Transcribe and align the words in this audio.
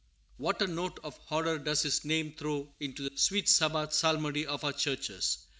What 0.37 0.59
a 0.63 0.65
note 0.65 0.99
of 1.03 1.15
horror 1.27 1.59
does 1.59 1.83
his 1.83 2.03
name 2.03 2.33
throw 2.35 2.73
into 2.79 3.07
the 3.07 3.15
sweet 3.19 3.47
Sabbath 3.47 3.93
psalmody 3.93 4.47
of 4.47 4.63
our 4.63 4.73
churches. 4.73 5.45